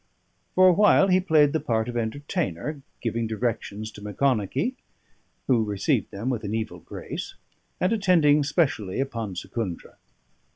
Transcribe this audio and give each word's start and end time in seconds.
For 0.55 0.67
a 0.67 0.73
while 0.73 1.09
he 1.09 1.19
played 1.19 1.53
the 1.53 1.59
part 1.59 1.87
of 1.87 1.95
entertainer, 1.95 2.81
giving 3.01 3.27
directions 3.27 3.91
to 3.91 4.01
Macconochie, 4.01 4.73
who 5.45 5.63
received 5.63 6.09
them 6.09 6.27
with 6.27 6.43
an 6.43 6.55
evil 6.55 6.79
grace, 6.79 7.35
and 7.79 7.93
attending 7.93 8.43
specially 8.43 8.99
upon 8.99 9.35
Secundra. 9.35 9.97